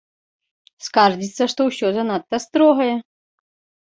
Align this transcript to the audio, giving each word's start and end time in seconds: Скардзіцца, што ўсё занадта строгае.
Скардзіцца, 0.85 1.43
што 1.51 1.61
ўсё 1.69 1.87
занадта 1.97 2.35
строгае. 2.47 2.91